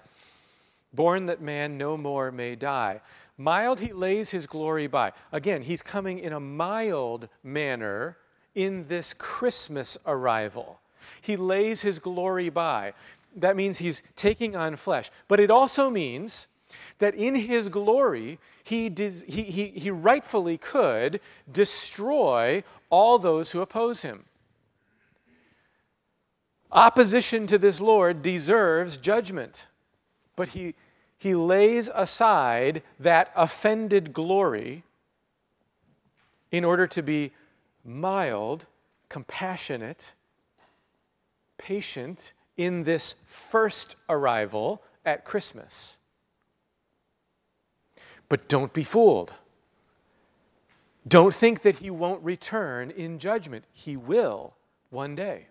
[0.92, 3.00] born that man no more may die.
[3.39, 5.12] Mild he lays his glory by.
[5.30, 8.18] Again, he's coming in a mild manner
[8.57, 10.80] in this Christmas arrival.
[11.22, 12.93] He lays his glory by.
[13.36, 15.12] That means he's taking on flesh.
[15.28, 16.49] But it also means
[16.99, 18.93] that in his glory, he,
[19.26, 21.20] he, he, he rightfully could
[21.53, 24.24] destroy all those who oppose him.
[26.72, 29.66] Opposition to this Lord deserves judgment,
[30.36, 30.74] but he
[31.18, 34.84] he lays aside that offended glory
[36.52, 37.32] in order to be
[37.84, 38.64] mild,
[39.08, 40.12] compassionate,
[41.58, 45.96] patient in this first arrival at Christmas.
[48.28, 49.32] But don't be fooled.
[51.08, 53.64] Don't think that he won't return in judgment.
[53.72, 54.54] He will
[54.90, 55.46] one day.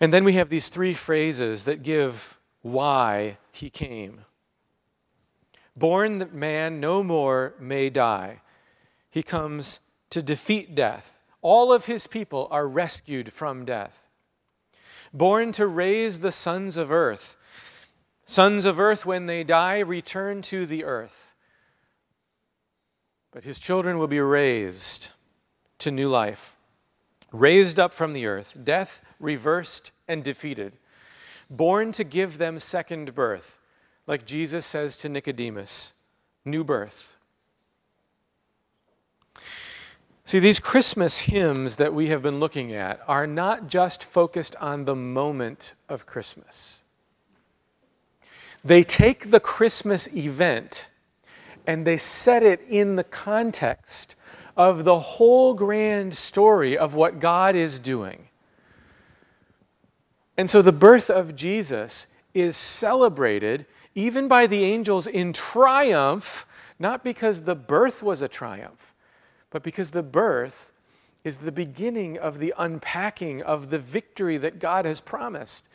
[0.00, 2.33] And then we have these three phrases that give
[2.64, 4.24] why he came.
[5.76, 8.40] Born that man no more may die.
[9.10, 11.18] He comes to defeat death.
[11.42, 14.08] All of his people are rescued from death.
[15.12, 17.36] Born to raise the sons of earth.
[18.24, 21.34] Sons of earth, when they die, return to the earth.
[23.30, 25.08] But his children will be raised
[25.80, 26.56] to new life,
[27.30, 30.72] raised up from the earth, death reversed and defeated,
[31.50, 33.58] born to give them second birth,
[34.06, 35.92] like Jesus says to Nicodemus
[36.44, 37.16] new birth.
[40.26, 44.84] See, these Christmas hymns that we have been looking at are not just focused on
[44.84, 46.78] the moment of Christmas.
[48.64, 50.88] They take the Christmas event
[51.66, 54.16] and they set it in the context
[54.56, 58.26] of the whole grand story of what God is doing.
[60.36, 66.46] And so the birth of Jesus is celebrated even by the angels in triumph,
[66.78, 68.94] not because the birth was a triumph,
[69.50, 70.72] but because the birth
[71.22, 75.68] is the beginning of the unpacking of the victory that God has promised.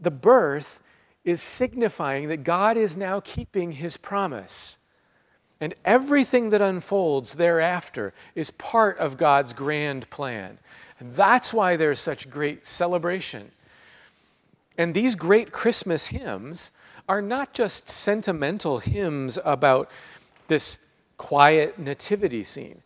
[0.00, 0.80] The birth
[1.24, 4.78] is signifying that God is now keeping his promise.
[5.60, 10.58] And everything that unfolds thereafter is part of God's grand plan.
[11.00, 13.50] And that's why there's such great celebration.
[14.78, 16.70] And these great Christmas hymns
[17.08, 19.90] are not just sentimental hymns about
[20.46, 20.78] this
[21.16, 22.80] quiet nativity scene.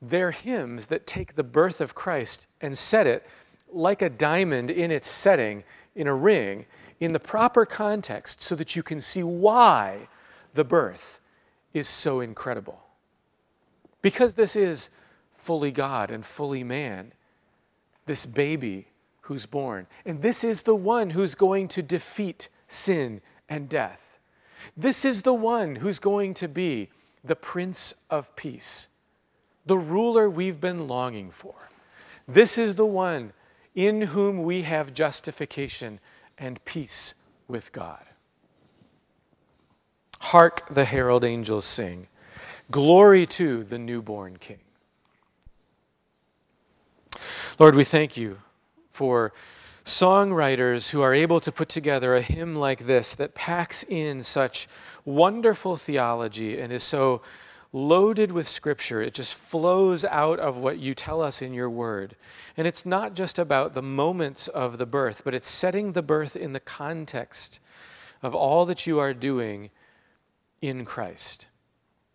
[0.00, 3.26] They're hymns that take the birth of Christ and set it
[3.72, 5.64] like a diamond in its setting
[5.96, 6.66] in a ring
[7.00, 10.06] in the proper context so that you can see why
[10.54, 11.20] the birth
[11.72, 12.80] is so incredible.
[14.02, 14.90] Because this is
[15.38, 17.12] fully God and fully man,
[18.06, 18.86] this baby
[19.20, 19.86] who's born.
[20.04, 24.00] And this is the one who's going to defeat sin and death.
[24.76, 26.88] This is the one who's going to be
[27.24, 28.88] the Prince of Peace,
[29.66, 31.54] the ruler we've been longing for.
[32.26, 33.32] This is the one
[33.74, 35.98] in whom we have justification
[36.38, 37.14] and peace
[37.48, 38.04] with God.
[40.18, 42.06] Hark the herald angels sing.
[42.70, 44.60] Glory to the newborn King.
[47.58, 48.38] Lord, we thank you
[48.92, 49.32] for
[49.84, 54.68] songwriters who are able to put together a hymn like this that packs in such
[55.04, 57.20] wonderful theology and is so
[57.72, 59.02] loaded with scripture.
[59.02, 62.14] It just flows out of what you tell us in your word.
[62.56, 66.36] And it's not just about the moments of the birth, but it's setting the birth
[66.36, 67.60] in the context
[68.22, 69.70] of all that you are doing
[70.60, 71.46] in Christ.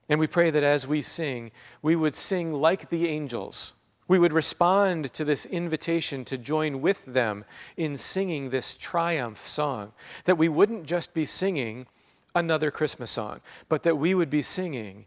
[0.09, 3.73] And we pray that as we sing, we would sing like the angels.
[4.07, 7.43] We would respond to this invitation to join with them
[7.75, 9.91] in singing this triumph song.
[10.25, 11.87] That we wouldn't just be singing
[12.35, 15.05] another Christmas song, but that we would be singing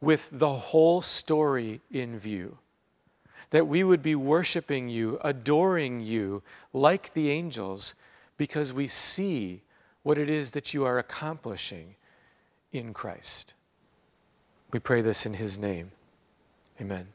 [0.00, 2.56] with the whole story in view.
[3.50, 6.42] That we would be worshiping you, adoring you
[6.72, 7.94] like the angels,
[8.36, 9.62] because we see
[10.02, 11.94] what it is that you are accomplishing
[12.72, 13.54] in Christ.
[14.72, 15.90] We pray this in his name.
[16.80, 17.08] Amen.